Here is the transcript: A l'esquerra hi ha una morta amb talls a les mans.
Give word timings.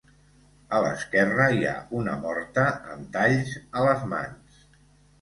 A 0.77 0.79
l'esquerra 0.85 1.45
hi 1.57 1.61
ha 1.69 1.75
una 2.01 2.17
morta 2.25 2.65
amb 2.97 3.15
talls 3.21 3.57
a 3.71 3.89
les 3.89 4.07
mans. 4.17 4.69